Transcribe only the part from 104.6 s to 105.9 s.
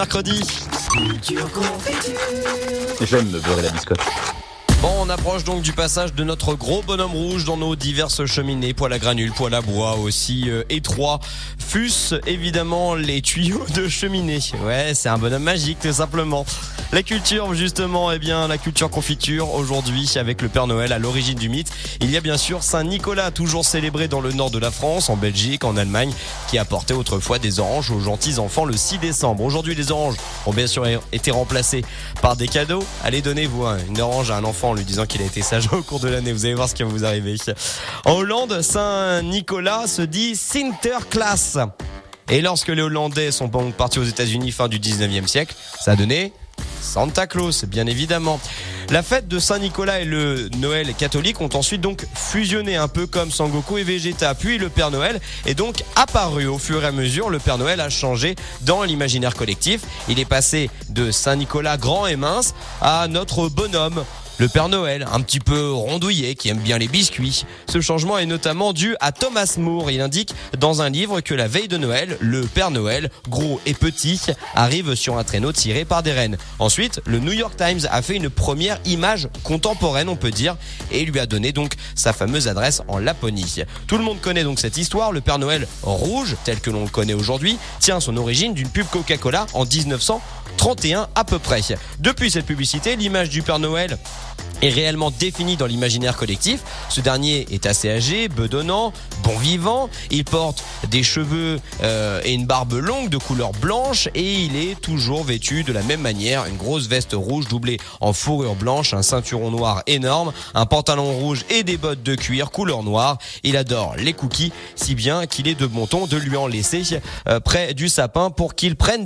toujours vêtu de la